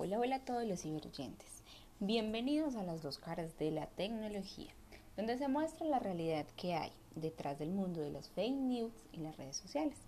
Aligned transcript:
Hola, 0.00 0.20
hola 0.20 0.36
a 0.36 0.44
todos 0.44 0.64
los 0.64 0.82
ciberoyentes. 0.82 1.64
Bienvenidos 1.98 2.76
a 2.76 2.84
las 2.84 3.02
dos 3.02 3.18
caras 3.18 3.58
de 3.58 3.72
la 3.72 3.86
tecnología, 3.86 4.70
donde 5.16 5.36
se 5.36 5.48
muestra 5.48 5.88
la 5.88 5.98
realidad 5.98 6.46
que 6.56 6.76
hay 6.76 6.92
detrás 7.16 7.58
del 7.58 7.70
mundo 7.70 8.00
de 8.00 8.12
los 8.12 8.28
fake 8.28 8.54
news 8.54 8.92
y 9.12 9.16
las 9.16 9.36
redes 9.36 9.56
sociales. 9.56 9.98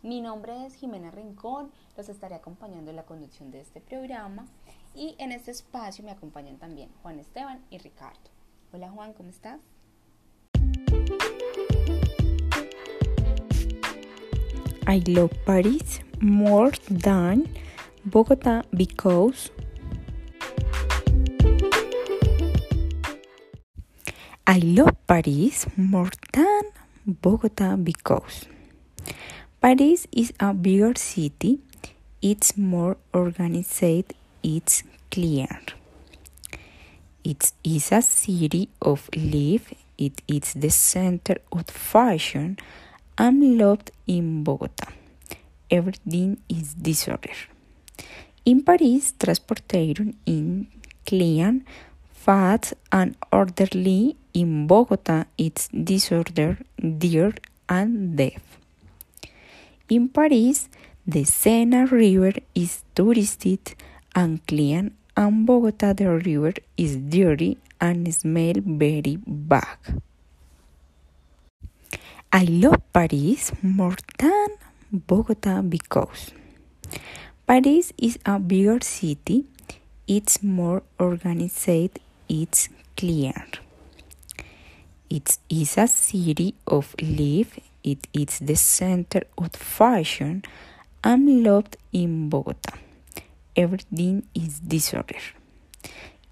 Mi 0.00 0.22
nombre 0.22 0.64
es 0.64 0.74
Jimena 0.76 1.10
Rincón, 1.10 1.70
los 1.98 2.08
estaré 2.08 2.34
acompañando 2.34 2.88
en 2.88 2.96
la 2.96 3.04
conducción 3.04 3.50
de 3.50 3.60
este 3.60 3.82
programa 3.82 4.46
y 4.94 5.16
en 5.18 5.32
este 5.32 5.50
espacio 5.50 6.02
me 6.02 6.12
acompañan 6.12 6.56
también 6.56 6.88
Juan 7.02 7.18
Esteban 7.18 7.62
y 7.68 7.76
Ricardo. 7.76 8.30
Hola 8.72 8.88
Juan, 8.88 9.12
¿cómo 9.12 9.28
estás? 9.28 9.60
I 14.88 15.02
love 15.06 15.30
Paris 15.44 16.00
more 16.22 16.72
than 17.02 17.46
Bogota 18.06 18.62
because 18.70 19.50
I 24.46 24.58
love 24.60 24.94
Paris 25.08 25.66
more 25.76 26.10
than 26.32 26.62
Bogota 27.04 27.74
because 27.74 28.46
Paris 29.60 30.06
is 30.12 30.32
a 30.38 30.54
bigger 30.54 30.94
city, 30.94 31.58
it's 32.22 32.56
more 32.56 32.96
organized, 33.12 34.14
it's 34.40 34.84
clear. 35.10 35.48
It 37.24 37.50
is 37.64 37.90
a 37.90 38.02
city 38.02 38.68
of 38.80 39.10
life, 39.16 39.74
it 39.98 40.22
is 40.28 40.54
the 40.54 40.70
center 40.70 41.38
of 41.50 41.66
fashion. 41.66 42.56
I'm 43.18 43.58
loved 43.58 43.90
in 44.06 44.44
Bogota. 44.44 44.92
Everything 45.68 46.38
is 46.48 46.74
disorder. 46.74 47.55
In 48.46 48.62
Paris, 48.62 49.12
transportation 49.18 50.14
is 50.24 50.66
clean, 51.04 51.64
fast, 52.14 52.74
and 52.92 53.16
orderly. 53.32 54.14
In 54.34 54.68
Bogota, 54.68 55.24
it's 55.36 55.66
disorder, 55.66 56.58
dirt, 56.78 57.40
and 57.68 58.16
death. 58.16 58.58
In 59.88 60.08
Paris, 60.10 60.68
the 61.04 61.24
Sena 61.24 61.86
River 61.86 62.34
is 62.54 62.84
touristed 62.94 63.74
and 64.14 64.46
clean, 64.46 64.94
and 65.16 65.44
Bogota, 65.44 65.92
the 65.92 66.08
river 66.10 66.54
is 66.76 66.96
dirty 66.98 67.58
and 67.80 68.14
smells 68.14 68.62
very 68.64 69.18
bad. 69.26 70.00
I 72.32 72.44
love 72.44 72.80
Paris 72.92 73.50
more 73.60 73.96
than 74.18 74.48
Bogota 74.92 75.62
because 75.62 76.30
Paris 77.46 77.92
is 77.96 78.18
a 78.26 78.40
bigger 78.40 78.80
city, 78.80 79.44
it's 80.08 80.42
more 80.42 80.82
organized, 80.98 82.00
it's 82.28 82.68
clear. 82.96 83.46
It 85.08 85.38
is 85.48 85.78
a 85.78 85.86
city 85.86 86.56
of 86.66 86.92
life, 87.00 87.60
it 87.84 88.08
is 88.12 88.40
the 88.40 88.56
center 88.56 89.22
of 89.38 89.52
fashion. 89.52 90.42
I'm 91.04 91.44
loved 91.44 91.76
in 91.92 92.28
Bogota. 92.28 92.78
Everything 93.54 94.24
is 94.34 94.58
disorder. 94.58 95.22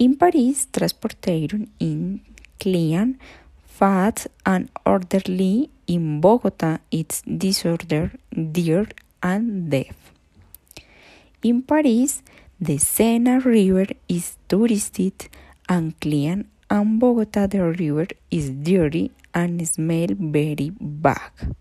In 0.00 0.16
Paris, 0.16 0.66
transportation 0.66 1.70
is 1.78 2.18
clean, 2.58 3.20
fast, 3.62 4.26
and 4.44 4.68
orderly. 4.84 5.70
In 5.86 6.20
Bogota, 6.20 6.78
it's 6.90 7.22
disorder, 7.22 8.10
dirt, 8.32 8.94
and 9.22 9.70
death. 9.70 10.13
In 11.44 11.60
Paris, 11.60 12.22
the 12.58 12.78
Sena 12.78 13.38
River 13.38 13.84
is 14.08 14.38
touristed 14.48 15.28
and 15.68 15.92
clean, 16.00 16.48
and 16.70 16.98
Bogota, 16.98 17.46
the 17.46 17.62
river 17.62 18.06
is 18.30 18.48
dirty 18.48 19.12
and 19.34 19.60
smells 19.68 20.16
very 20.18 20.72
bad. 20.80 21.54